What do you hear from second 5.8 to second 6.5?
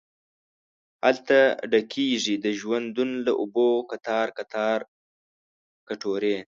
کټوري